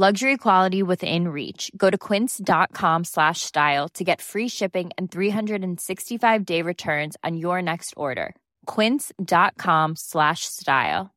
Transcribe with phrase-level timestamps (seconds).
[0.00, 1.72] Luxury quality within reach.
[1.76, 7.60] Go to quince.com slash style to get free shipping and 365 day returns on your
[7.60, 8.36] next order.
[8.66, 11.10] Quince.com slash style.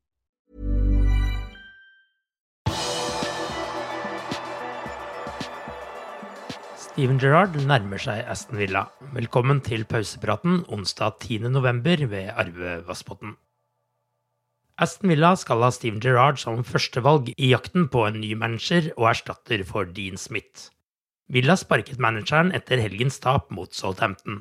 [6.76, 8.88] Steven Gerrard nærmer seg Aston Villa.
[9.14, 12.10] Velkommen til pausepraten onsdag 10.11.
[12.10, 13.38] ved Arve Vassbotn.
[14.82, 19.12] Aston Villa skal ha Steven Gerrard som førstevalg i jakten på en ny manager og
[19.12, 20.72] erstatter for Dean Smith.
[21.30, 24.40] Villa sparket manageren etter helgens tap mot Southampton.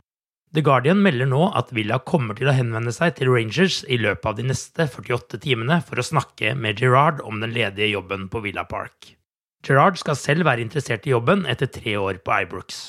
[0.56, 4.27] The Guardian melder nå at Villa kommer til å henvende seg til Rangers i løpet
[4.27, 8.41] av de neste 48 timene for å snakke med Gerrard om den ledige jobben på
[8.48, 9.12] Villa Park.
[9.62, 12.81] Gerrard skal selv være interessert i jobben etter tre år på Ibrooks.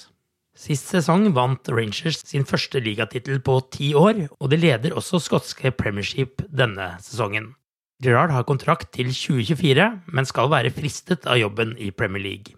[0.61, 5.71] Sist sesong vant Rangers sin første ligatittel på ti år, og de leder også skotske
[5.73, 7.55] premiership denne sesongen.
[8.01, 12.57] Gerrard har kontrakt til 2024, men skal være fristet av jobben i Premier League.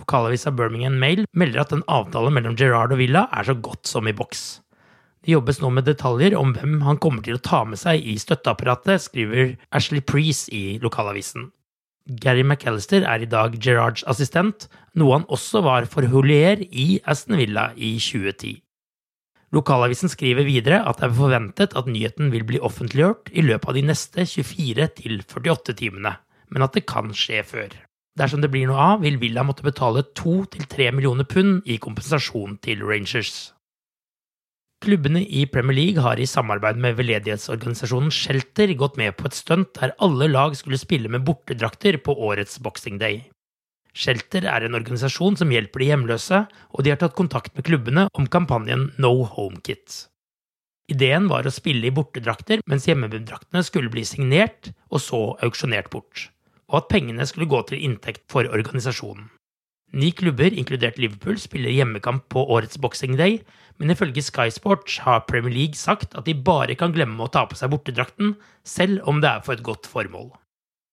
[0.00, 4.08] Lokalavisa Birmingham Mail melder at en avtale mellom Gerrard og Villa er så godt som
[4.08, 4.62] i boks.
[5.22, 8.16] Det jobbes nå med detaljer om hvem han kommer til å ta med seg i
[8.20, 11.50] støtteapparatet, skriver Ashley Preece i lokalavisen.
[12.06, 14.66] Gary McAllister er i dag Gerrards assistent,
[14.98, 18.58] noe han også var for Hulier i Aston Villa i 2010.
[19.52, 23.76] Lokalavisen skriver videre at det er forventet at nyheten vil bli offentliggjort i løpet av
[23.76, 26.16] de neste 24 til 48 timene,
[26.48, 27.74] men at det kan skje før.
[28.18, 32.82] Dersom det blir noe av, vil Villa måtte betale 2-3 millioner pund i kompensasjon til
[32.84, 33.52] Rangers.
[34.82, 39.68] Klubbene i Premier League har i samarbeid med veldedighetsorganisasjonen Shelter gått med på et stunt
[39.76, 43.20] der alle lag skulle spille med bortedrakter på årets Boxing Day.
[43.94, 46.40] Shelter er en organisasjon som hjelper de hjemløse,
[46.74, 50.08] og de har tatt kontakt med klubbene om kampanjen No Home Kit.
[50.90, 56.26] Ideen var å spille i bortedrakter, mens hjemmedraktene skulle bli signert og så auksjonert bort,
[56.72, 59.30] og at pengene skulle gå til inntekt for organisasjonen.
[59.92, 63.42] Ni klubber, inkludert Liverpool, spiller hjemmekamp på årets Boxing Day,
[63.76, 67.44] men ifølge Sky Sports har Premier League sagt at de bare kan glemme å ta
[67.48, 70.30] på seg bortedrakten, selv om det er for et godt formål.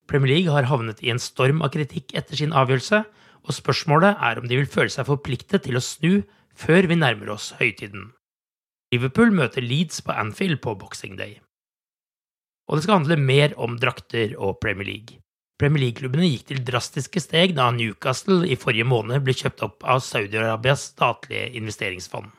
[0.09, 3.03] Premier League har havnet i en storm av kritikk etter sin avgjørelse,
[3.47, 6.23] og spørsmålet er om de vil føle seg forpliktet til å snu
[6.59, 8.09] før vi nærmer oss høytiden.
[8.91, 11.37] Liverpool møter Leeds på Anfield på Boxing Day.
[12.67, 15.21] Og det skal handle mer om drakter og Premier League.
[15.59, 19.99] Premier League-klubbene gikk til drastiske steg da Newcastle i forrige måned ble kjøpt opp av
[20.05, 22.29] Saudi-Arabias statlige investeringsfond.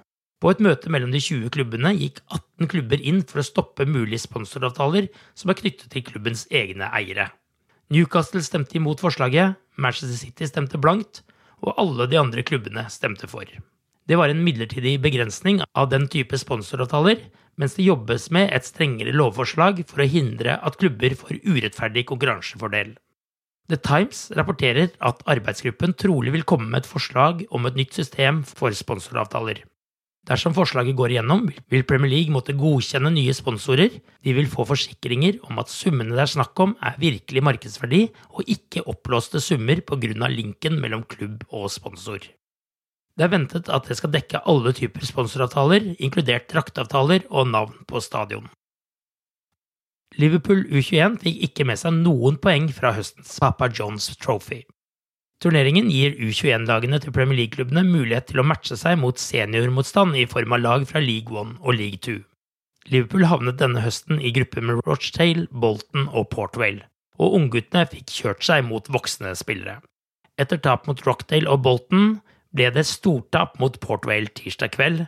[0.40, 4.22] På et møte mellom de 20 klubbene gikk 18 klubber inn for å stoppe mulige
[4.22, 7.26] sponsoravtaler som er knyttet til klubbens egne eiere.
[7.92, 11.20] Newcastle stemte imot forslaget, Manchester City stemte blankt,
[11.60, 13.44] og alle de andre klubbene stemte for.
[14.08, 17.20] Det var en midlertidig begrensning av den type sponsoravtaler,
[17.60, 22.96] mens det jobbes med et strengere lovforslag for å hindre at klubber får urettferdig konkurransefordel.
[23.70, 28.42] The Times rapporterer at arbeidsgruppen trolig vil komme med et forslag om et nytt system
[28.42, 29.62] for sponsoravtaler.
[30.28, 33.94] Dersom forslaget går igjennom, vil Premier League måtte godkjenne nye sponsorer,
[34.26, 38.02] de vil få forsikringer om at summene det er snakk om er virkelig markedsverdi
[38.34, 40.28] og ikke oppblåste summer pga.
[40.28, 42.18] linken mellom klubb og sponsor.
[43.16, 48.00] Det er ventet at det skal dekke alle typer sponsoravtaler, inkludert draktavtaler og navn på
[48.00, 48.50] stadion.
[50.18, 54.64] Liverpool U21 fikk ikke med seg noen poeng fra høstens Papa Johns Trophy.
[55.40, 60.56] Turneringen gir U21-lagene til Premier League-klubbene mulighet til å matche seg mot seniormotstand i form
[60.56, 62.24] av lag fra League One og League Two.
[62.90, 66.82] Liverpool havnet denne høsten i gruppe med Rochdale, Bolton og Portwell,
[67.20, 69.78] og ungguttene fikk kjørt seg mot voksne spillere.
[70.40, 72.14] Etter tap mot Rockdale og Bolton
[72.56, 75.04] ble det stortap mot Portwell tirsdag kveld,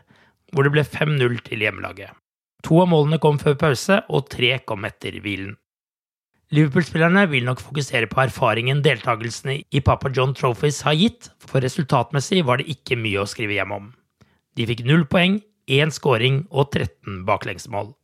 [0.52, 2.12] hvor det ble 5-0 til hjemmelaget.
[2.62, 5.56] To av målene kom før pause, og tre kom etter hvilen.
[6.52, 12.42] Liverpool-spillerne vil nok fokusere på erfaringen deltakelsene i Papa John Trophies har gitt, for resultatmessig
[12.44, 13.88] var det ikke mye å skrive hjem om.
[14.58, 17.94] De fikk null poeng, én scoring og 13 baklengsmål.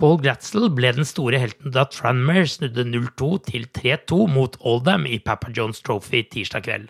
[0.00, 5.20] Paul Glatzel ble den store helten da Tranmere snudde 0-2 til 3-2 mot Oldham i
[5.22, 6.88] Papa Johns Trophy tirsdag kveld.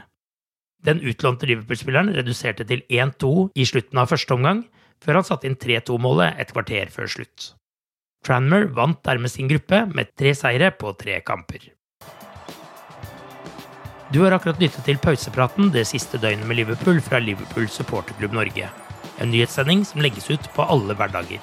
[0.87, 4.63] Den utlånte Liverpool-spilleren reduserte til 1-2 i slutten av første omgang,
[5.03, 7.53] før han satte inn 3-2-målet et kvarter før slutt.
[8.23, 11.73] Tranmer vant dermed sin gruppe med tre seire på tre kamper.
[14.13, 18.69] Du har akkurat lyttet til pausepraten det siste døgnet med Liverpool fra Liverpool supporterklubb Norge.
[19.19, 21.41] En nyhetssending som legges ut på alle hverdager.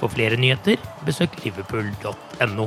[0.00, 2.66] For flere nyheter, besøk liverpool.no.